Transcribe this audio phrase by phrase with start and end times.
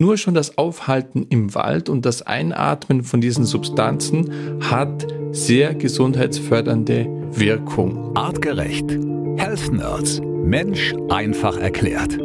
[0.00, 7.06] Nur schon das Aufhalten im Wald und das Einatmen von diesen Substanzen hat sehr gesundheitsfördernde
[7.32, 8.16] Wirkung.
[8.16, 8.90] Artgerecht.
[9.36, 10.20] Health Nerds.
[10.22, 12.16] Mensch einfach erklärt.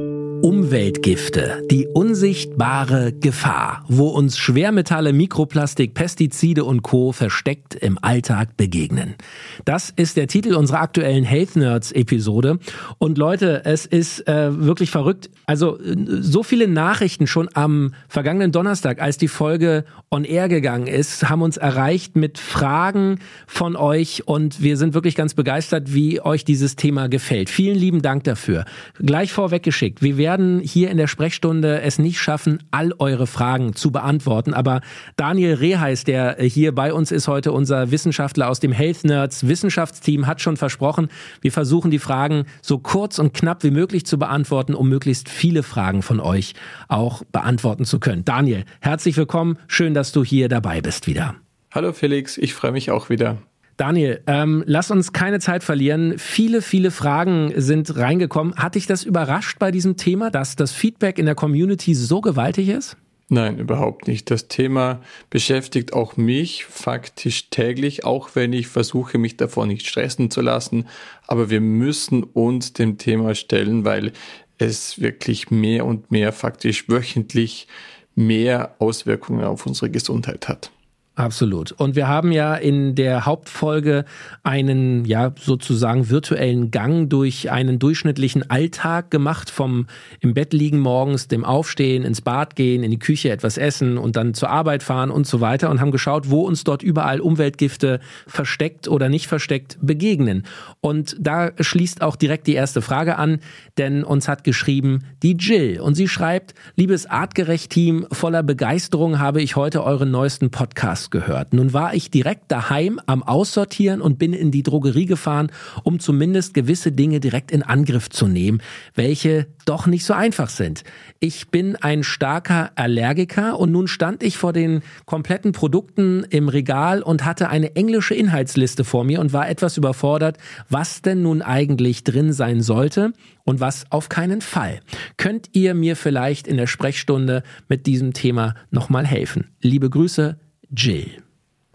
[0.43, 7.13] Umweltgifte, die unsichtbare Gefahr, wo uns Schwermetalle, Mikroplastik, Pestizide und Co.
[7.13, 9.15] versteckt im Alltag begegnen.
[9.63, 12.59] Das ist der Titel unserer aktuellen Health Nerds Episode.
[12.97, 15.29] Und Leute, es ist äh, wirklich verrückt.
[15.45, 21.29] Also so viele Nachrichten schon am vergangenen Donnerstag, als die Folge on air gegangen ist,
[21.29, 26.43] haben uns erreicht mit Fragen von euch und wir sind wirklich ganz begeistert, wie euch
[26.43, 27.49] dieses Thema gefällt.
[27.49, 28.65] Vielen lieben Dank dafür.
[28.99, 30.01] Gleich vorweggeschickt.
[30.01, 34.55] Wir werden werden hier in der Sprechstunde es nicht schaffen, all eure Fragen zu beantworten.
[34.55, 34.81] Aber
[35.15, 40.25] Daniel Reheis, der hier bei uns ist heute, unser Wissenschaftler aus dem Health Nerds Wissenschaftsteam,
[40.25, 41.09] hat schon versprochen,
[41.41, 45.61] wir versuchen die Fragen so kurz und knapp wie möglich zu beantworten, um möglichst viele
[45.61, 46.55] Fragen von euch
[46.87, 48.25] auch beantworten zu können.
[48.25, 49.59] Daniel, herzlich willkommen.
[49.67, 51.35] Schön, dass du hier dabei bist wieder.
[51.69, 53.37] Hallo Felix, ich freue mich auch wieder.
[53.77, 56.17] Daniel, ähm, lass uns keine Zeit verlieren.
[56.17, 58.55] Viele, viele Fragen sind reingekommen.
[58.55, 62.69] Hat dich das überrascht bei diesem Thema, dass das Feedback in der Community so gewaltig
[62.69, 62.97] ist?
[63.29, 64.29] Nein, überhaupt nicht.
[64.29, 65.01] Das Thema
[65.31, 70.87] beschäftigt auch mich faktisch täglich, auch wenn ich versuche, mich davor nicht stressen zu lassen.
[71.25, 74.11] Aber wir müssen uns dem Thema stellen, weil
[74.59, 77.67] es wirklich mehr und mehr faktisch wöchentlich
[78.13, 80.71] mehr Auswirkungen auf unsere Gesundheit hat.
[81.15, 81.71] Absolut.
[81.73, 84.05] Und wir haben ja in der Hauptfolge
[84.41, 89.85] einen, ja, sozusagen virtuellen Gang durch einen durchschnittlichen Alltag gemacht, vom
[90.21, 94.15] im Bett liegen morgens, dem Aufstehen, ins Bad gehen, in die Küche etwas essen und
[94.15, 97.99] dann zur Arbeit fahren und so weiter und haben geschaut, wo uns dort überall Umweltgifte
[98.25, 100.47] versteckt oder nicht versteckt begegnen.
[100.81, 103.39] Und da schließt auch direkt die erste Frage an,
[103.77, 109.55] denn uns hat geschrieben die Jill und sie schreibt, liebes Artgerecht-Team, voller Begeisterung habe ich
[109.55, 111.53] heute euren neuesten Podcast gehört.
[111.53, 115.51] Nun war ich direkt daheim am Aussortieren und bin in die Drogerie gefahren,
[115.83, 118.61] um zumindest gewisse Dinge direkt in Angriff zu nehmen,
[118.93, 120.83] welche doch nicht so einfach sind.
[121.19, 127.01] Ich bin ein starker Allergiker und nun stand ich vor den kompletten Produkten im Regal
[127.01, 130.37] und hatte eine englische Inhaltsliste vor mir und war etwas überfordert,
[130.69, 134.79] was denn nun eigentlich drin sein sollte und was auf keinen Fall.
[135.17, 139.51] Könnt ihr mir vielleicht in der Sprechstunde mit diesem Thema nochmal helfen?
[139.61, 140.39] Liebe Grüße,
[140.75, 141.23] Jill.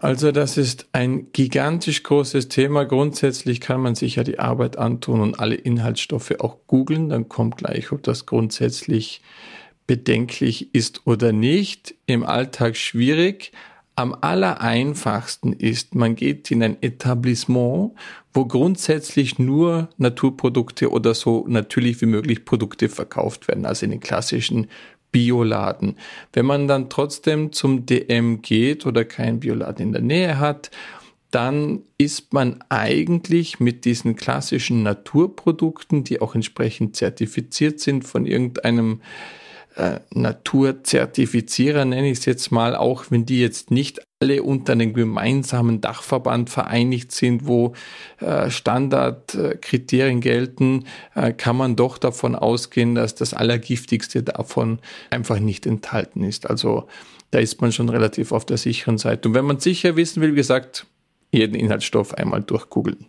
[0.01, 2.85] Also das ist ein gigantisch großes Thema.
[2.85, 7.09] Grundsätzlich kann man sich ja die Arbeit antun und alle Inhaltsstoffe auch googeln.
[7.09, 9.21] Dann kommt gleich, ob das grundsätzlich
[9.87, 11.95] bedenklich ist oder nicht.
[12.05, 13.51] Im Alltag schwierig.
[13.99, 17.91] Am allereinfachsten ist, man geht in ein Etablissement,
[18.33, 23.99] wo grundsätzlich nur Naturprodukte oder so natürlich wie möglich Produkte verkauft werden, also in den
[23.99, 24.67] klassischen
[25.11, 25.97] Bioladen.
[26.31, 30.71] Wenn man dann trotzdem zum DM geht oder kein Bioladen in der Nähe hat,
[31.29, 39.01] dann ist man eigentlich mit diesen klassischen Naturprodukten, die auch entsprechend zertifiziert sind von irgendeinem
[39.79, 44.93] äh, Naturzertifizierer, nenne ich es jetzt mal, auch wenn die jetzt nicht alle unter einem
[44.93, 47.73] gemeinsamen Dachverband vereinigt sind, wo
[48.19, 50.85] äh, Standardkriterien gelten,
[51.15, 54.79] äh, kann man doch davon ausgehen, dass das Allergiftigste davon
[55.11, 56.49] einfach nicht enthalten ist.
[56.49, 56.87] Also
[57.31, 59.29] da ist man schon relativ auf der sicheren Seite.
[59.29, 60.87] Und wenn man sicher wissen will, wie gesagt,
[61.31, 63.05] jeden Inhaltsstoff einmal durchgoogeln.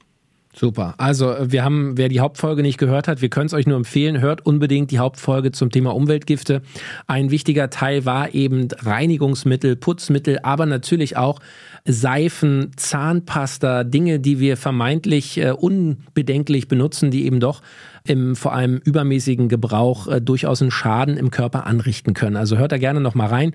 [0.52, 0.94] Super.
[0.98, 4.20] Also wir haben, wer die Hauptfolge nicht gehört hat, wir können es euch nur empfehlen,
[4.20, 6.62] hört unbedingt die Hauptfolge zum Thema Umweltgifte.
[7.06, 11.38] Ein wichtiger Teil war eben Reinigungsmittel, Putzmittel, aber natürlich auch
[11.84, 17.62] Seifen, Zahnpasta, Dinge, die wir vermeintlich äh, unbedenklich benutzen, die eben doch
[18.04, 22.36] im vor allem übermäßigen Gebrauch äh, durchaus einen Schaden im Körper anrichten können.
[22.36, 23.54] Also hört da gerne noch mal rein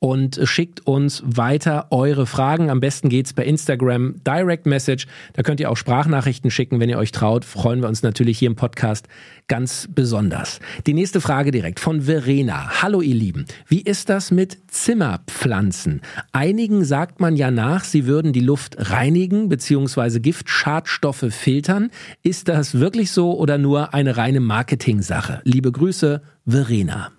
[0.00, 2.70] und schickt uns weiter eure Fragen.
[2.70, 5.06] Am besten geht's per Instagram Direct Message.
[5.34, 7.44] Da könnt ihr auch Sprachnachrichten schicken, wenn ihr euch traut.
[7.44, 9.08] Freuen wir uns natürlich hier im Podcast
[9.46, 10.58] ganz besonders.
[10.86, 12.82] Die nächste Frage direkt von Verena.
[12.82, 13.44] Hallo ihr Lieben.
[13.68, 16.00] Wie ist das mit Zimmerpflanzen?
[16.32, 20.18] Einigen sagt man ja nach, sie würden die Luft reinigen bzw.
[20.20, 21.90] Giftschadstoffe filtern.
[22.22, 25.42] Ist das wirklich so oder nur eine reine Marketing-Sache?
[25.44, 27.12] Liebe Grüße, Verena.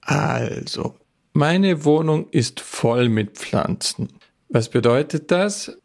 [0.00, 0.96] Also,
[1.38, 4.08] meine Wohnung ist voll mit Pflanzen.
[4.48, 5.78] Was bedeutet das?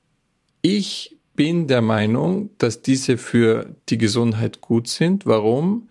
[0.64, 5.28] Ich bin der Meinung, dass diese für die Gesundheit gut sind.
[5.28, 5.90] Warum?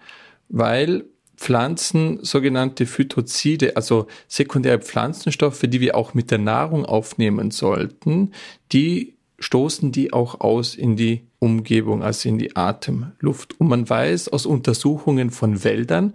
[0.49, 1.05] Weil
[1.37, 8.33] Pflanzen sogenannte Phytozide, also sekundäre Pflanzenstoffe, die wir auch mit der Nahrung aufnehmen sollten,
[8.73, 13.61] die stoßen die auch aus in die Umgebung, also in die Atemluft.
[13.61, 16.15] Und man weiß aus Untersuchungen von Wäldern,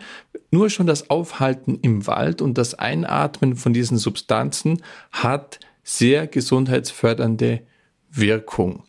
[0.51, 7.61] nur schon das Aufhalten im Wald und das Einatmen von diesen Substanzen hat sehr gesundheitsfördernde
[8.11, 8.83] Wirkung.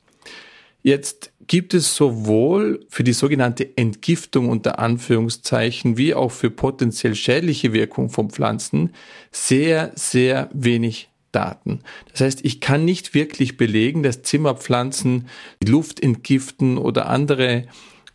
[0.83, 7.73] Jetzt gibt es sowohl für die sogenannte Entgiftung unter Anführungszeichen wie auch für potenziell schädliche
[7.73, 8.95] Wirkung von Pflanzen
[9.33, 11.81] sehr, sehr wenig Daten.
[12.13, 15.29] Das heißt, ich kann nicht wirklich belegen, dass Zimmerpflanzen
[15.63, 17.65] die Luft entgiften oder andere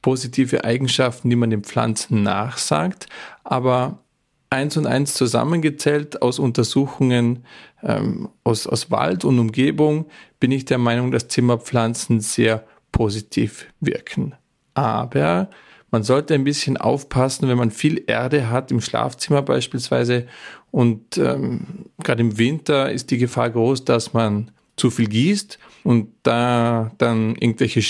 [0.03, 3.07] positive Eigenschaften, die man den Pflanzen nachsagt.
[3.44, 4.03] Aber
[4.51, 7.45] eins und eins zusammengezählt aus Untersuchungen
[7.81, 10.05] ähm, aus, aus Wald und Umgebung
[10.39, 14.35] bin ich der Meinung, dass Zimmerpflanzen sehr positiv wirken.
[14.75, 15.50] Aber
[15.89, 20.27] man sollte ein bisschen aufpassen, wenn man viel Erde hat, im Schlafzimmer beispielsweise.
[20.71, 26.09] Und ähm, gerade im Winter ist die Gefahr groß, dass man zu viel gießt und
[26.23, 27.81] da dann irgendwelche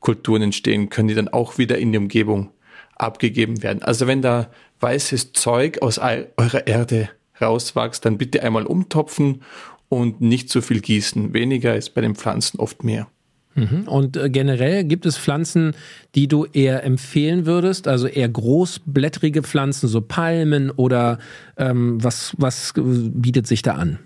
[0.00, 2.50] Schimmelkulturen entstehen können, die dann auch wieder in die Umgebung
[2.96, 3.82] abgegeben werden.
[3.82, 4.50] Also wenn da
[4.80, 7.10] weißes Zeug aus eurer Erde
[7.40, 9.42] rauswächst, dann bitte einmal umtopfen
[9.88, 11.32] und nicht zu viel gießen.
[11.32, 13.08] Weniger ist bei den Pflanzen oft mehr.
[13.54, 13.88] Mhm.
[13.88, 15.74] Und äh, generell gibt es Pflanzen,
[16.14, 21.18] die du eher empfehlen würdest, also eher großblättrige Pflanzen, so Palmen oder
[21.56, 23.98] ähm, was, was bietet sich da an?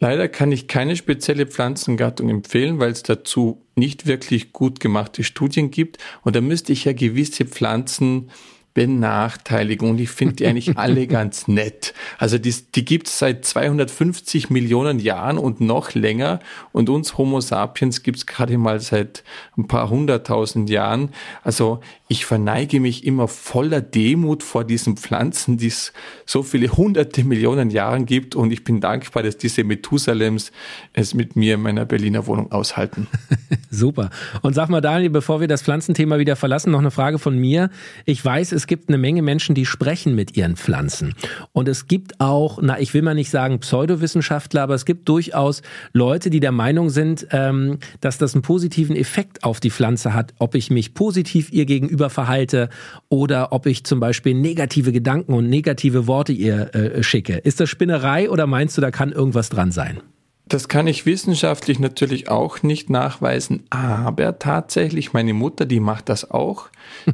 [0.00, 5.70] Leider kann ich keine spezielle Pflanzengattung empfehlen, weil es dazu nicht wirklich gut gemachte Studien
[5.70, 5.98] gibt.
[6.22, 8.30] Und da müsste ich ja gewisse Pflanzen
[8.74, 11.94] benachteiligen und ich finde die eigentlich alle ganz nett.
[12.18, 16.40] Also die, die gibt es seit 250 Millionen Jahren und noch länger
[16.72, 19.22] und uns Homo sapiens gibt es gerade mal seit
[19.56, 21.10] ein paar hunderttausend Jahren.
[21.44, 21.80] Also
[22.14, 25.92] ich verneige mich immer voller Demut vor diesen Pflanzen, die es
[26.26, 30.52] so viele hunderte Millionen Jahren gibt und ich bin dankbar, dass diese Methusalems
[30.92, 33.08] es mit mir in meiner Berliner Wohnung aushalten.
[33.70, 34.10] Super.
[34.42, 37.68] Und sag mal, Daniel, bevor wir das Pflanzenthema wieder verlassen, noch eine Frage von mir.
[38.04, 41.16] Ich weiß, es gibt eine Menge Menschen, die sprechen mit ihren Pflanzen.
[41.50, 45.62] Und es gibt auch, na, ich will mal nicht sagen Pseudowissenschaftler, aber es gibt durchaus
[45.92, 50.32] Leute, die der Meinung sind, ähm, dass das einen positiven Effekt auf die Pflanze hat,
[50.38, 52.68] ob ich mich positiv ihr gegenüber verhalte
[53.08, 57.36] oder ob ich zum Beispiel negative Gedanken und negative Worte ihr äh, schicke.
[57.36, 60.00] Ist das Spinnerei oder meinst du, da kann irgendwas dran sein?
[60.46, 66.30] Das kann ich wissenschaftlich natürlich auch nicht nachweisen, aber tatsächlich meine Mutter, die macht das
[66.30, 66.68] auch.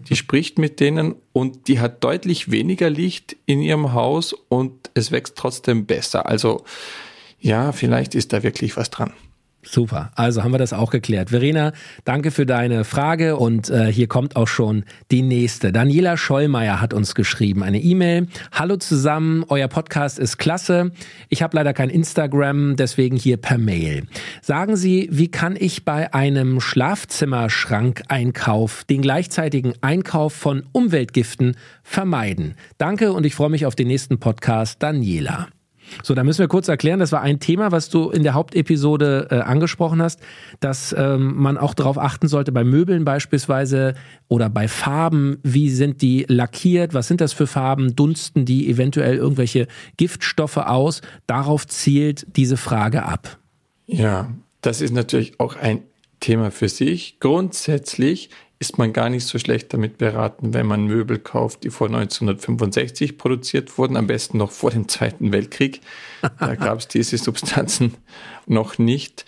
[0.08, 5.12] Die spricht mit denen und die hat deutlich weniger Licht in ihrem Haus und es
[5.12, 6.26] wächst trotzdem besser.
[6.26, 6.64] Also
[7.38, 9.12] ja, vielleicht ist da wirklich was dran.
[9.62, 11.28] Super, also haben wir das auch geklärt.
[11.28, 11.74] Verena,
[12.06, 15.70] danke für deine Frage und äh, hier kommt auch schon die nächste.
[15.70, 18.28] Daniela Schollmeier hat uns geschrieben, eine E-Mail.
[18.52, 20.92] Hallo zusammen, euer Podcast ist klasse.
[21.28, 24.06] Ich habe leider kein Instagram, deswegen hier per Mail.
[24.40, 32.54] Sagen Sie, wie kann ich bei einem Schlafzimmerschrankeinkauf den gleichzeitigen Einkauf von Umweltgiften vermeiden?
[32.78, 35.48] Danke und ich freue mich auf den nächsten Podcast, Daniela.
[36.02, 39.28] So, da müssen wir kurz erklären, das war ein Thema, was du in der Hauptepisode
[39.30, 40.20] äh, angesprochen hast,
[40.60, 43.94] dass ähm, man auch darauf achten sollte, bei Möbeln beispielsweise
[44.28, 49.16] oder bei Farben, wie sind die lackiert, was sind das für Farben, dunsten die eventuell
[49.16, 49.66] irgendwelche
[49.96, 53.38] Giftstoffe aus, darauf zielt diese Frage ab.
[53.86, 55.82] Ja, das ist natürlich auch ein
[56.20, 57.18] Thema für sich.
[57.18, 61.86] Grundsätzlich ist man gar nicht so schlecht damit beraten, wenn man Möbel kauft, die vor
[61.86, 65.80] 1965 produziert wurden, am besten noch vor dem Zweiten Weltkrieg.
[66.38, 67.94] Da gab es diese Substanzen
[68.46, 69.24] noch nicht.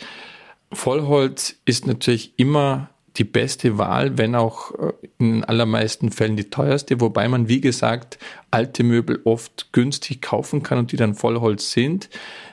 [0.71, 6.51] Vollholz ist natürlich immer die beste Wahl, wenn auch äh, in den allermeisten Fällen die
[6.51, 8.19] teuerste, wobei man, wie gesagt,
[8.51, 12.11] alte Möbel oft günstig kaufen kann und die dann Vollholz sind.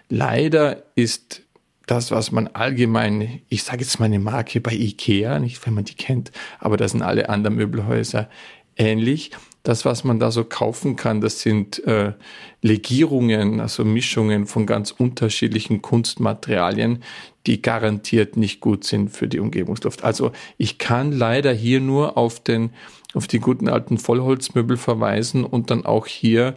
[0.08, 1.44] Leider ist
[1.90, 5.86] das, was man allgemein, ich sage jetzt mal eine Marke bei Ikea, nicht wenn man
[5.86, 8.30] die kennt, aber das sind alle anderen Möbelhäuser
[8.78, 9.32] ähnlich.
[9.64, 12.14] Das, was man da so kaufen kann, das sind äh,
[12.62, 17.04] Legierungen, also Mischungen von ganz unterschiedlichen Kunstmaterialien,
[17.46, 20.04] die garantiert nicht gut sind für die Umgebungsluft.
[20.04, 22.70] Also ich kann leider hier nur auf den
[23.16, 26.56] auf die guten alten Vollholzmöbel verweisen und dann auch hier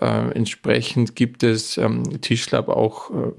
[0.00, 3.32] äh, entsprechend gibt es ähm, Tischler, aber auch äh,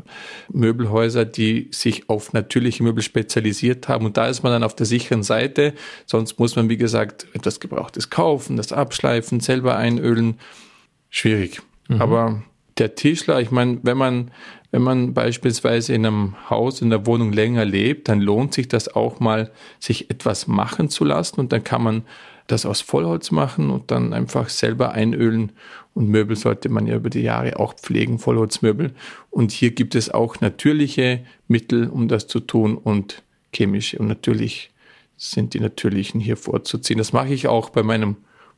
[0.51, 4.87] Möbelhäuser, die sich auf natürliche Möbel spezialisiert haben und da ist man dann auf der
[4.87, 5.73] sicheren Seite.
[6.07, 10.39] Sonst muss man, wie gesagt, etwas Gebrauchtes kaufen, das abschleifen, selber einölen.
[11.11, 11.61] Schwierig.
[11.87, 12.01] Mhm.
[12.01, 12.43] Aber
[12.77, 14.31] der Tischler, ich meine, wenn man,
[14.71, 18.93] wenn man beispielsweise in einem Haus, in der Wohnung länger lebt, dann lohnt sich das
[18.93, 22.03] auch mal, sich etwas machen zu lassen und dann kann man
[22.47, 25.51] das aus Vollholz machen und dann einfach selber einölen.
[25.93, 28.93] Und Möbel sollte man ja über die Jahre auch pflegen, Vollholzmöbel.
[29.31, 33.97] Und hier gibt es auch natürliche Mittel, um das zu tun und chemische.
[33.97, 34.71] Und natürlich
[35.17, 36.97] sind die natürlichen hier vorzuziehen.
[36.97, 38.17] Das mache ich auch bei meinem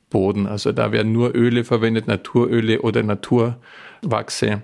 [0.10, 0.48] Boden.
[0.48, 4.64] Also da werden nur Öle verwendet, Naturöle oder Naturwachse.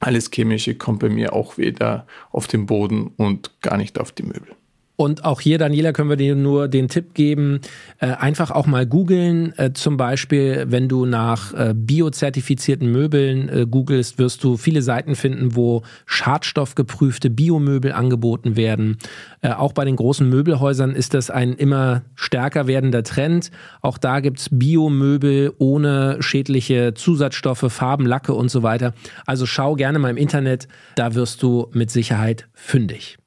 [0.00, 4.24] Alles Chemische kommt bei mir auch wieder auf den Boden und gar nicht auf die
[4.24, 4.54] Möbel.
[4.96, 7.60] Und auch hier, Daniela, können wir dir nur den Tipp geben,
[7.98, 9.52] äh, einfach auch mal googeln.
[9.58, 15.56] Äh, zum Beispiel, wenn du nach äh, biozertifizierten Möbeln googelst, wirst du viele Seiten finden,
[15.56, 18.98] wo schadstoffgeprüfte Biomöbel angeboten werden.
[19.42, 23.50] Auch bei den großen Möbelhäusern ist das ein immer stärker werdender Trend.
[23.82, 28.94] Auch da gibt's Biomöbel ohne schädliche Zusatzstoffe, Farben, Lacke und so weiter.
[29.26, 33.18] Also schau gerne mal im Internet, da wirst du mit Sicherheit fündig.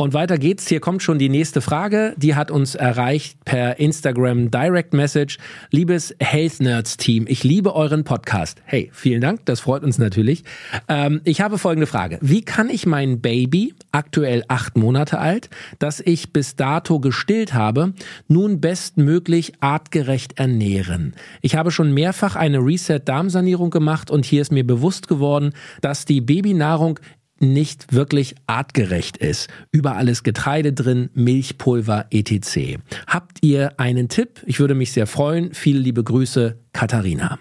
[0.00, 0.66] Und weiter geht's.
[0.66, 2.14] Hier kommt schon die nächste Frage.
[2.16, 5.36] Die hat uns erreicht per Instagram Direct Message.
[5.72, 8.62] Liebes Health Nerds Team, ich liebe euren Podcast.
[8.64, 9.44] Hey, vielen Dank.
[9.44, 10.44] Das freut uns natürlich.
[10.88, 12.16] Ähm, ich habe folgende Frage.
[12.22, 17.92] Wie kann ich mein Baby, aktuell acht Monate alt, das ich bis dato gestillt habe,
[18.26, 21.12] nun bestmöglich artgerecht ernähren?
[21.42, 25.52] Ich habe schon mehrfach eine Reset-Darmsanierung gemacht und hier ist mir bewusst geworden,
[25.82, 26.98] dass die Babynahrung
[27.40, 29.48] nicht wirklich artgerecht ist.
[29.72, 32.78] Überall ist Getreide drin, Milchpulver etc.
[33.06, 34.42] Habt ihr einen Tipp?
[34.46, 35.52] Ich würde mich sehr freuen.
[35.54, 37.38] Viele liebe Grüße, Katharina.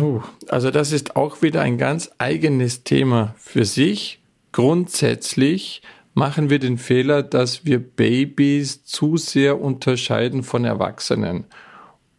[0.00, 4.20] Oh, also das ist auch wieder ein ganz eigenes Thema für sich.
[4.52, 5.82] Grundsätzlich
[6.14, 11.44] machen wir den Fehler, dass wir Babys zu sehr unterscheiden von Erwachsenen.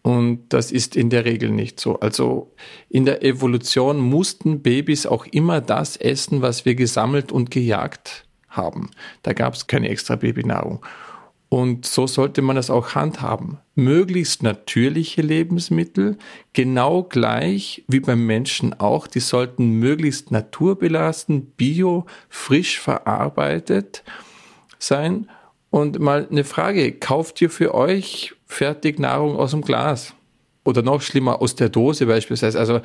[0.02, 2.00] Und das ist in der Regel nicht so.
[2.00, 2.52] Also
[2.90, 8.90] in der Evolution mussten Babys auch immer das essen, was wir gesammelt und gejagt haben.
[9.24, 10.84] Da gab es keine extra Babynahrung.
[11.50, 13.58] Und so sollte man das auch handhaben.
[13.74, 16.18] Möglichst natürliche Lebensmittel,
[16.54, 24.04] genau gleich wie beim Menschen auch, die sollten möglichst naturbelassen, bio, frisch verarbeitet
[24.78, 25.28] sein.
[25.72, 30.14] Und mal eine Frage, kauft ihr für euch Fertignahrung aus dem Glas.
[30.66, 32.60] Oder noch schlimmer, aus der Dose beispielsweise.
[32.60, 32.82] Also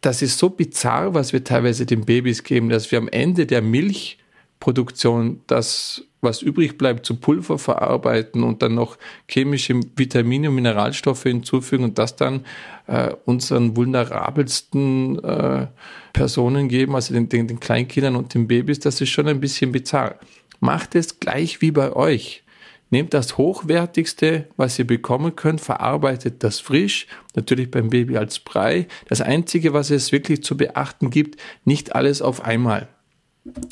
[0.00, 3.62] das ist so bizarr, was wir teilweise den Babys geben, dass wir am Ende der
[3.62, 8.96] Milchproduktion das, was übrig bleibt, zu Pulver verarbeiten und dann noch
[9.28, 12.44] chemische Vitamine und Mineralstoffe hinzufügen und das dann
[12.86, 15.66] äh, unseren vulnerabelsten äh,
[16.12, 18.78] Personen geben, also den, den, den Kleinkindern und den Babys.
[18.78, 20.16] Das ist schon ein bisschen bizarr.
[20.60, 22.44] Macht es gleich wie bei euch.
[22.90, 28.88] Nehmt das Hochwertigste, was ihr bekommen könnt, verarbeitet das frisch, natürlich beim Baby als Brei.
[29.08, 32.88] Das Einzige, was es wirklich zu beachten gibt, nicht alles auf einmal.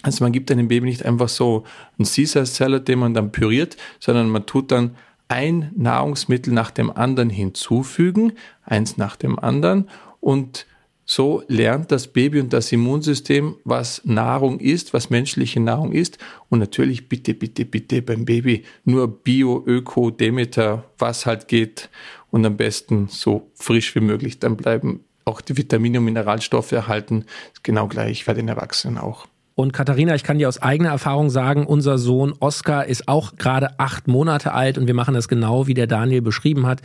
[0.03, 1.65] Also man gibt einem Baby nicht einfach so
[1.99, 4.97] einen Caesar Salad, den man dann püriert, sondern man tut dann
[5.29, 8.33] ein Nahrungsmittel nach dem anderen hinzufügen,
[8.65, 9.89] eins nach dem anderen
[10.21, 10.67] und
[11.09, 16.19] so lernt das Baby und das Immunsystem, was Nahrung ist, was menschliche Nahrung ist.
[16.49, 21.91] Und natürlich bitte, bitte, bitte beim Baby nur Bio, Öko, Demeter, was halt geht.
[22.33, 25.05] Und am besten so frisch wie möglich dann bleiben.
[25.25, 27.25] Auch die Vitamine und Mineralstoffe erhalten.
[27.63, 29.27] Genau gleich bei den Erwachsenen auch.
[29.59, 33.81] Und Katharina, ich kann dir aus eigener Erfahrung sagen, unser Sohn Oskar ist auch gerade
[33.81, 36.83] acht Monate alt und wir machen das genau, wie der Daniel beschrieben hat.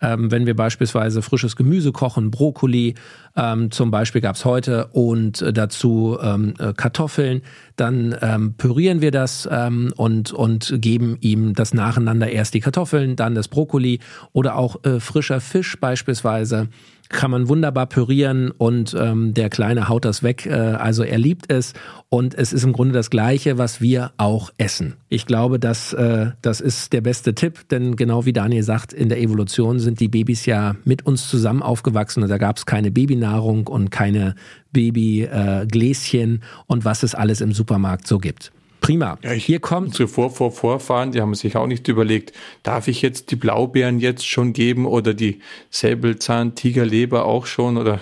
[0.00, 2.94] Ähm, wenn wir beispielsweise frisches Gemüse kochen, Brokkoli
[3.36, 7.42] ähm, zum Beispiel gab's heute und dazu ähm, äh, Kartoffeln,
[7.76, 13.16] dann ähm, pürieren wir das ähm, und, und geben ihm das nacheinander erst die Kartoffeln,
[13.16, 14.00] dann das Brokkoli
[14.32, 16.68] oder auch äh, frischer Fisch beispielsweise
[17.08, 20.46] kann man wunderbar pürieren und ähm, der Kleine haut das weg.
[20.46, 21.74] Äh, also er liebt es
[22.08, 24.94] und es ist im Grunde das Gleiche, was wir auch essen.
[25.08, 29.08] Ich glaube, dass äh, das ist der beste Tipp, denn genau wie Daniel sagt, in
[29.08, 32.90] der Evolution sind die Babys ja mit uns zusammen aufgewachsen und da gab es keine
[32.90, 34.34] Babynahrung und keine
[34.72, 38.50] Babygläschen äh, und was es alles im Supermarkt so gibt.
[38.84, 39.18] Prima.
[39.22, 39.88] Ja, Hier kommt.
[39.88, 43.98] Unsere Vor Vor Vorfahren, die haben sich auch nicht überlegt, darf ich jetzt die Blaubeeren
[43.98, 48.00] jetzt schon geben oder die Säbelzahn-Tigerleber auch schon oder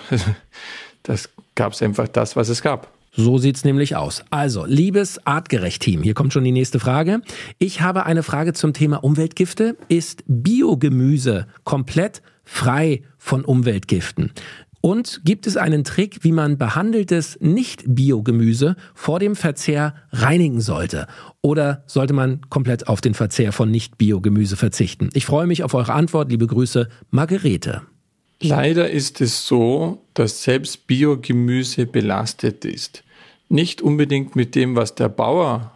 [1.03, 2.91] das gab es einfach das, was es gab.
[3.15, 4.25] So sieht's nämlich aus.
[4.31, 7.21] Also, liebes Artgerecht-Team, hier kommt schon die nächste Frage.
[7.59, 9.77] Ich habe eine Frage zum Thema Umweltgifte.
[9.87, 14.31] Ist Biogemüse komplett frei von Umweltgiften?
[14.85, 21.07] Und gibt es einen Trick, wie man behandeltes Nicht-Biogemüse vor dem Verzehr reinigen sollte?
[21.41, 25.09] Oder sollte man komplett auf den Verzehr von Nicht-Biogemüse verzichten?
[25.13, 26.29] Ich freue mich auf eure Antwort.
[26.31, 27.83] Liebe Grüße, Margarete.
[28.41, 33.05] Leider ist es so, dass selbst Biogemüse belastet ist.
[33.47, 35.71] Nicht unbedingt mit dem, was der Bauer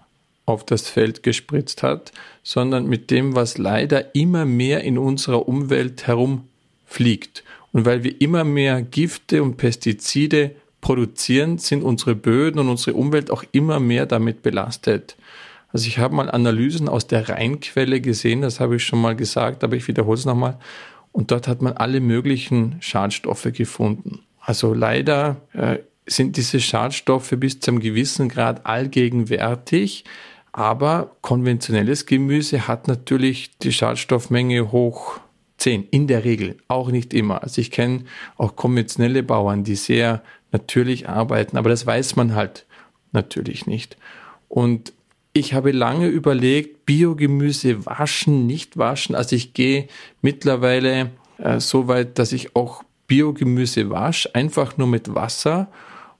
[0.46, 2.12] auf das Feld gespritzt hat,
[2.44, 7.46] sondern mit dem, was leider immer mehr in unserer Umwelt herumfliegt.
[7.72, 13.32] Und weil wir immer mehr Gifte und Pestizide produzieren, sind unsere Böden und unsere Umwelt
[13.32, 15.18] auch immer mehr damit belastet.
[15.74, 19.64] Also ich habe mal Analysen aus der Rheinquelle gesehen, das habe ich schon mal gesagt,
[19.64, 20.58] aber ich wiederhole es nochmal.
[21.12, 24.20] Und dort hat man alle möglichen Schadstoffe gefunden.
[24.40, 30.06] Also leider äh, sind diese Schadstoffe bis zu einem gewissen Grad allgegenwärtig.
[30.54, 35.20] Aber konventionelles Gemüse hat natürlich die Schadstoffmenge hoch
[35.58, 37.44] 10, in der Regel, auch nicht immer.
[37.44, 38.06] Also ich kenne
[38.38, 40.22] auch konventionelle Bauern, die sehr
[40.52, 42.66] natürlich arbeiten, aber das weiß man halt
[43.12, 43.98] natürlich nicht.
[44.48, 44.94] Und
[45.34, 49.16] ich habe lange überlegt, Biogemüse waschen, nicht waschen.
[49.16, 49.88] Also ich gehe
[50.22, 55.68] mittlerweile äh, so weit, dass ich auch Biogemüse wasche, einfach nur mit Wasser.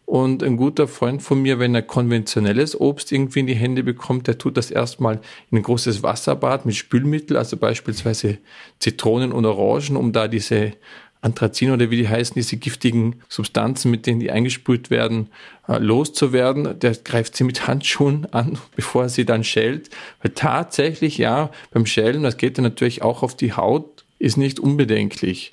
[0.07, 4.27] Und ein guter Freund von mir, wenn er konventionelles Obst irgendwie in die Hände bekommt,
[4.27, 5.19] der tut das erstmal
[5.51, 8.37] in ein großes Wasserbad mit Spülmittel, also beispielsweise
[8.79, 10.71] Zitronen und Orangen, um da diese
[11.19, 15.27] Anthrazin oder wie die heißen, diese giftigen Substanzen, mit denen die eingesprüht werden,
[15.67, 16.79] äh, loszuwerden.
[16.79, 19.89] Der greift sie mit Handschuhen an, bevor er sie dann schält.
[20.21, 24.61] Weil tatsächlich, ja, beim Schälen, das geht dann natürlich auch auf die Haut, ist nicht
[24.61, 25.51] unbedenklich.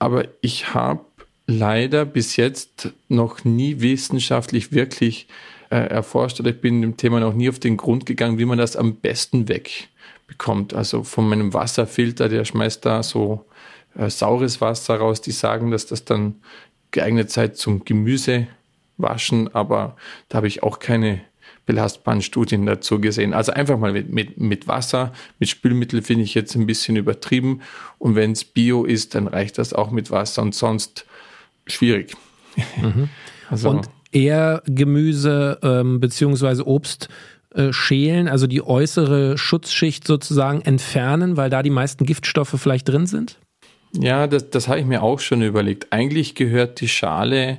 [0.00, 1.04] Aber ich habe
[1.48, 5.26] leider bis jetzt noch nie wissenschaftlich wirklich
[5.70, 8.58] äh, erforscht oder ich bin dem Thema noch nie auf den Grund gegangen, wie man
[8.58, 10.74] das am besten wegbekommt.
[10.74, 13.46] Also von meinem Wasserfilter, der schmeißt da so
[13.96, 15.22] äh, saures Wasser raus.
[15.22, 16.36] Die sagen, dass das dann
[16.90, 18.46] geeignet sei zum Gemüse
[18.98, 19.96] waschen, aber
[20.28, 21.22] da habe ich auch keine
[21.64, 23.32] belastbaren Studien dazu gesehen.
[23.32, 27.62] Also einfach mal mit, mit, mit Wasser, mit Spülmittel finde ich jetzt ein bisschen übertrieben.
[27.98, 31.06] Und wenn es Bio ist, dann reicht das auch mit Wasser und sonst
[31.68, 32.14] schwierig.
[32.80, 33.08] Mhm.
[33.50, 37.08] Also, und eher Gemüse ähm, beziehungsweise Obst
[37.54, 43.06] äh, schälen, also die äußere Schutzschicht sozusagen entfernen, weil da die meisten Giftstoffe vielleicht drin
[43.06, 43.38] sind?
[43.92, 45.88] Ja, das, das habe ich mir auch schon überlegt.
[45.90, 47.58] Eigentlich gehört die Schale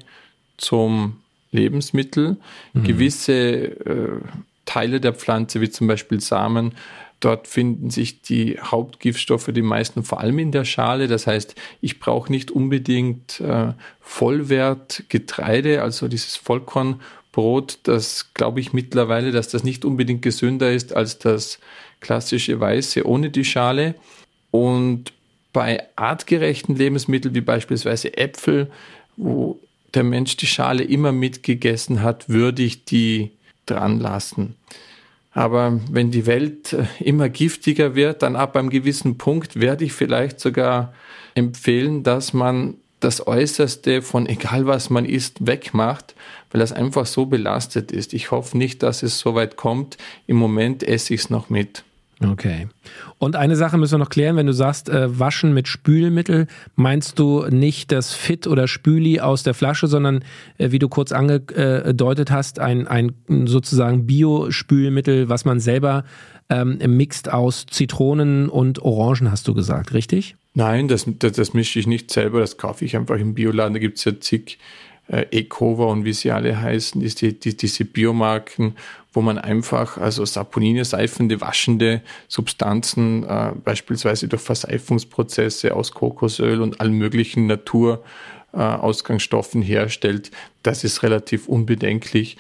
[0.58, 1.18] zum
[1.52, 2.38] Lebensmittel.
[2.74, 2.84] Mhm.
[2.84, 4.22] Gewisse äh,
[4.66, 6.74] Teile der Pflanze, wie zum Beispiel Samen,
[7.20, 11.08] dort finden sich die Hauptgiftstoffe, die meisten vor allem in der Schale.
[11.08, 17.80] Das heißt, ich brauche nicht unbedingt äh, Vollwertgetreide, also dieses Vollkornbrot.
[17.84, 21.60] Das glaube ich mittlerweile, dass das nicht unbedingt gesünder ist als das
[22.00, 23.96] klassische Weiße ohne die Schale.
[24.52, 25.14] Und
[25.52, 28.72] bei artgerechten Lebensmitteln wie beispielsweise Äpfel,
[29.18, 29.60] wo
[29.94, 33.32] der Mensch die Schale immer mitgegessen hat, würde ich die
[33.66, 34.56] dran lassen.
[35.32, 39.94] Aber wenn die Welt äh, immer giftiger wird, dann ab einem gewissen Punkt werde ich
[39.94, 40.94] vielleicht sogar
[41.36, 46.16] empfehlen, dass man das Äußerste von egal was man isst wegmacht,
[46.52, 48.14] weil das einfach so belastet ist.
[48.14, 49.98] Ich hoffe nicht, dass es so weit kommt.
[50.28, 51.84] Im Moment esse ich es noch mit.
[52.22, 52.68] Okay.
[53.18, 57.18] Und eine Sache müssen wir noch klären, wenn du sagst, äh, waschen mit Spülmittel, meinst
[57.18, 60.26] du nicht das Fit oder Spüli aus der Flasche, sondern
[60.58, 63.14] äh, wie du kurz angedeutet hast, ein, ein
[63.46, 66.04] sozusagen Bio-Spülmittel, was man selber
[66.50, 70.36] ähm, mixt aus Zitronen und Orangen, hast du gesagt, richtig?
[70.56, 73.74] Nein, das, das, das mische ich nicht selber, das kaufe ich einfach im Bioladen.
[73.74, 74.58] Da gibt es ja zig
[75.08, 78.76] äh, Ecova und wie sie alle heißen, die, die, diese Biomarken,
[79.14, 86.80] wo man einfach also Saponine, seifende, waschende Substanzen, äh, beispielsweise durch Verseifungsprozesse aus Kokosöl und
[86.80, 90.32] allen möglichen Naturausgangsstoffen äh, herstellt.
[90.64, 92.38] Das ist relativ unbedenklich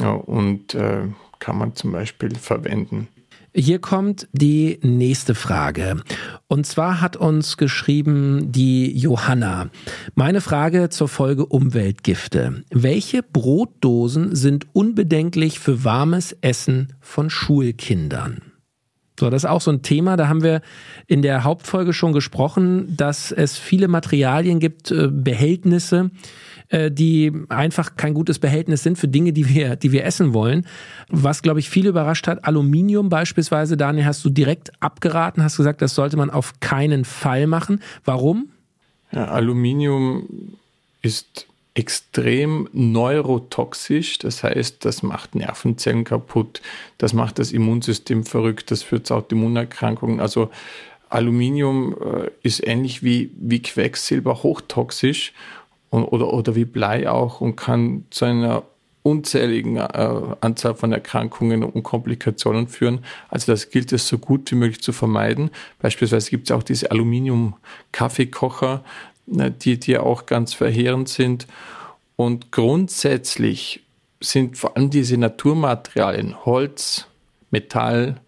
[0.00, 1.02] äh, und äh,
[1.40, 3.08] kann man zum Beispiel verwenden.
[3.56, 6.02] Hier kommt die nächste Frage.
[6.48, 9.70] Und zwar hat uns geschrieben die Johanna.
[10.16, 12.64] Meine Frage zur Folge Umweltgifte.
[12.70, 18.53] Welche Brotdosen sind unbedenklich für warmes Essen von Schulkindern?
[19.18, 20.16] So, das ist auch so ein Thema.
[20.16, 20.60] Da haben wir
[21.06, 26.10] in der Hauptfolge schon gesprochen, dass es viele Materialien gibt, äh, Behältnisse,
[26.68, 30.66] äh, die einfach kein gutes Behältnis sind für Dinge, die wir, die wir essen wollen.
[31.08, 35.80] Was, glaube ich, viele überrascht hat, Aluminium beispielsweise, Daniel, hast du direkt abgeraten, hast gesagt,
[35.80, 37.80] das sollte man auf keinen Fall machen.
[38.04, 38.48] Warum?
[39.12, 40.56] Ja, Aluminium
[41.02, 44.18] ist extrem neurotoxisch.
[44.18, 46.62] Das heißt, das macht Nervenzellen kaputt,
[46.98, 50.20] das macht das Immunsystem verrückt, das führt zu Autoimmunerkrankungen.
[50.20, 50.50] Also
[51.08, 55.32] Aluminium äh, ist ähnlich wie, wie Quecksilber hochtoxisch
[55.90, 58.62] und, oder, oder wie Blei auch und kann zu einer
[59.02, 59.82] unzähligen äh,
[60.40, 63.04] Anzahl von Erkrankungen und Komplikationen führen.
[63.28, 65.50] Also das gilt es so gut wie möglich zu vermeiden.
[65.78, 68.82] Beispielsweise gibt es auch diese Aluminium-Kaffeekocher,
[69.26, 71.46] die, die auch ganz verheerend sind.
[72.16, 73.82] Und grundsätzlich
[74.20, 77.06] sind vor allem diese Naturmaterialien, Holz,
[77.50, 78.20] Metall,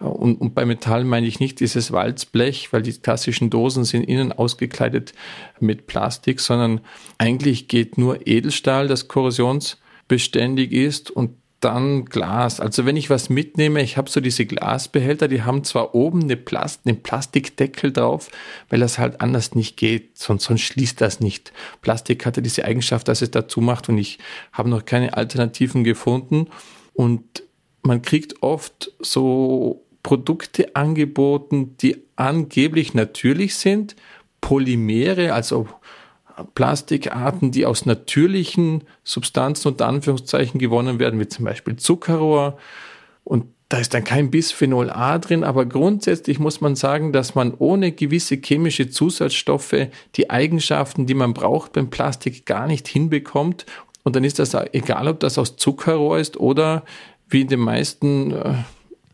[0.00, 4.32] und, und bei Metall meine ich nicht dieses Walzblech, weil die klassischen Dosen sind innen
[4.32, 5.12] ausgekleidet
[5.60, 6.80] mit Plastik, sondern
[7.18, 12.58] eigentlich geht nur Edelstahl, das korrosionsbeständig ist und dann Glas.
[12.58, 16.36] Also wenn ich was mitnehme, ich habe so diese Glasbehälter, die haben zwar oben eine
[16.36, 18.30] Plast einen Plastikdeckel drauf,
[18.70, 21.52] weil das halt anders nicht geht, sonst, sonst schließt das nicht.
[21.82, 24.18] Plastik hatte diese Eigenschaft, dass es dazu macht und ich
[24.52, 26.48] habe noch keine Alternativen gefunden.
[26.94, 27.42] Und
[27.82, 33.96] man kriegt oft so Produkte angeboten, die angeblich natürlich sind,
[34.40, 35.68] Polymere, also
[36.54, 42.58] Plastikarten, die aus natürlichen Substanzen unter Anführungszeichen gewonnen werden, wie zum Beispiel Zuckerrohr.
[43.24, 47.54] Und da ist dann kein Bisphenol A drin, aber grundsätzlich muss man sagen, dass man
[47.56, 53.66] ohne gewisse chemische Zusatzstoffe die Eigenschaften, die man braucht beim Plastik, gar nicht hinbekommt.
[54.02, 56.84] Und dann ist das egal, ob das aus Zuckerrohr ist oder
[57.28, 58.54] wie in den meisten äh,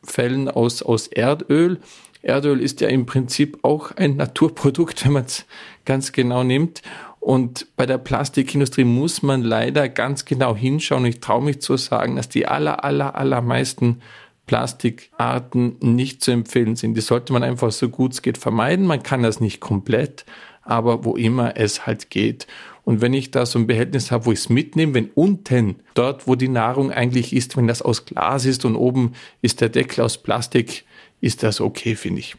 [0.02, 1.78] Fällen aus, aus Erdöl.
[2.22, 5.44] Erdöl ist ja im Prinzip auch ein Naturprodukt, wenn man es
[5.84, 6.82] ganz genau nimmt.
[7.26, 11.04] Und bei der Plastikindustrie muss man leider ganz genau hinschauen.
[11.06, 14.00] Ich traue mich zu sagen, dass die aller, aller, allermeisten
[14.46, 16.94] Plastikarten nicht zu empfehlen sind.
[16.94, 18.86] Die sollte man einfach so gut es geht vermeiden.
[18.86, 20.24] Man kann das nicht komplett,
[20.62, 22.46] aber wo immer es halt geht.
[22.84, 26.28] Und wenn ich da so ein Behältnis habe, wo ich es mitnehme, wenn unten, dort,
[26.28, 30.04] wo die Nahrung eigentlich ist, wenn das aus Glas ist und oben ist der Deckel
[30.04, 30.84] aus Plastik,
[31.20, 32.36] ist das okay, finde ich.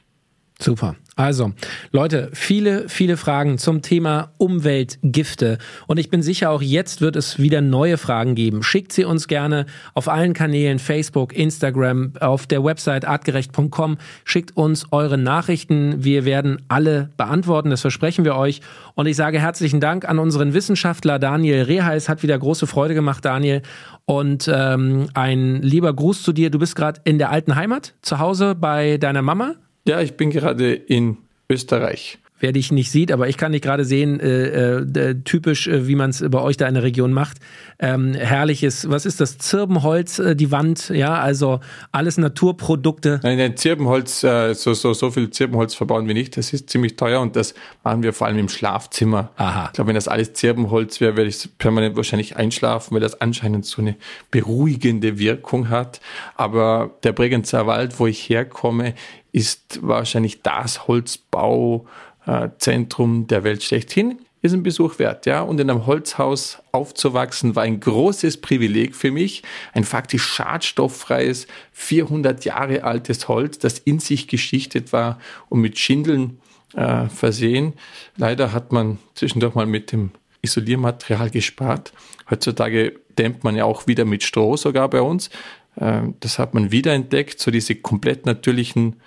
[0.61, 0.95] Super.
[1.17, 1.51] Also,
[1.91, 5.57] Leute, viele, viele Fragen zum Thema Umweltgifte.
[5.87, 8.61] Und ich bin sicher, auch jetzt wird es wieder neue Fragen geben.
[8.61, 13.97] Schickt sie uns gerne auf allen Kanälen, Facebook, Instagram, auf der Website artgerecht.com.
[14.25, 16.03] Schickt uns eure Nachrichten.
[16.03, 17.71] Wir werden alle beantworten.
[17.71, 18.61] Das versprechen wir euch.
[18.93, 22.09] Und ich sage herzlichen Dank an unseren Wissenschaftler Daniel Reheis.
[22.09, 23.63] Hat wieder große Freude gemacht, Daniel.
[24.05, 26.51] Und ähm, ein lieber Gruß zu dir.
[26.51, 29.55] Du bist gerade in der alten Heimat, zu Hause bei deiner Mama.
[29.87, 31.17] Ja, ich bin gerade in
[31.49, 35.87] Österreich wer dich nicht sieht, aber ich kann dich gerade sehen, äh, äh, typisch, äh,
[35.87, 37.37] wie man es bei euch da in der Region macht.
[37.79, 39.37] Ähm, herrliches, was ist das?
[39.37, 41.59] Zirbenholz, äh, die Wand, ja, also
[41.91, 43.19] alles Naturprodukte.
[43.23, 46.37] Nein, nein, Zirbenholz, äh, so, so, so viel Zirbenholz verbauen wir nicht.
[46.37, 49.31] Das ist ziemlich teuer und das machen wir vor allem im Schlafzimmer.
[49.37, 49.65] Aha.
[49.67, 53.65] Ich glaube, wenn das alles Zirbenholz wäre, werde ich permanent wahrscheinlich einschlafen, weil das anscheinend
[53.65, 53.95] so eine
[54.31, 56.01] beruhigende Wirkung hat.
[56.35, 58.93] Aber der Bregenzer Wald, wo ich herkomme,
[59.37, 61.85] ist wahrscheinlich das Holzbau,
[62.25, 65.41] äh, Zentrum der Welt schlechthin, ist ein Besuch wert, ja.
[65.41, 69.43] Und in einem Holzhaus aufzuwachsen war ein großes Privileg für mich.
[69.73, 75.19] Ein faktisch schadstofffreies, 400 Jahre altes Holz, das in sich geschichtet war
[75.49, 76.39] und mit Schindeln
[76.73, 77.73] äh, versehen.
[78.15, 81.93] Leider hat man zwischendurch mal mit dem Isoliermaterial gespart.
[82.29, 85.29] Heutzutage dämmt man ja auch wieder mit Stroh sogar bei uns.
[85.77, 88.97] Äh, das hat man wiederentdeckt, so diese komplett natürlichen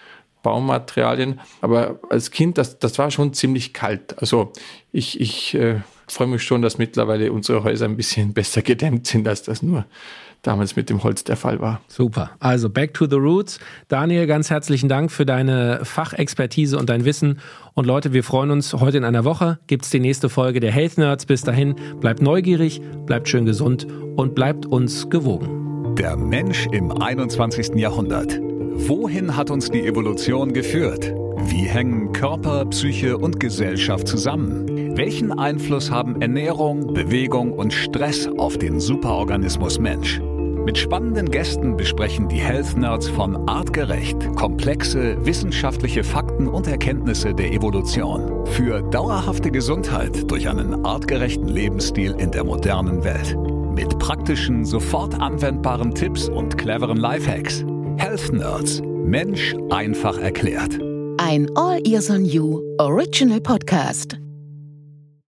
[0.42, 1.40] Baumaterialien.
[1.60, 4.18] Aber als Kind, das, das war schon ziemlich kalt.
[4.20, 4.52] Also
[4.92, 9.26] ich, ich äh, freue mich schon, dass mittlerweile unsere Häuser ein bisschen besser gedämmt sind,
[9.26, 9.84] als das nur
[10.42, 11.80] damals mit dem Holz der Fall war.
[11.88, 12.30] Super.
[12.38, 13.58] Also back to the roots.
[13.88, 17.40] Daniel, ganz herzlichen Dank für deine Fachexpertise und dein Wissen.
[17.74, 18.72] Und Leute, wir freuen uns.
[18.72, 21.26] Heute in einer Woche gibt es die nächste Folge der Health Nerds.
[21.26, 25.94] Bis dahin, bleibt neugierig, bleibt schön gesund und bleibt uns gewogen.
[25.96, 27.74] Der Mensch im 21.
[27.74, 28.49] Jahrhundert.
[28.86, 31.12] Wohin hat uns die Evolution geführt?
[31.46, 34.96] Wie hängen Körper, Psyche und Gesellschaft zusammen?
[34.96, 40.20] Welchen Einfluss haben Ernährung, Bewegung und Stress auf den Superorganismus Mensch?
[40.64, 47.52] Mit spannenden Gästen besprechen die Health Nerds von Artgerecht komplexe wissenschaftliche Fakten und Erkenntnisse der
[47.52, 53.36] Evolution für dauerhafte Gesundheit durch einen artgerechten Lebensstil in der modernen Welt.
[53.74, 57.64] Mit praktischen, sofort anwendbaren Tipps und cleveren Lifehacks.
[58.00, 58.80] Health Nerds.
[59.04, 60.78] Mensch einfach erklärt.
[61.18, 64.16] Ein All Ears on You Original Podcast.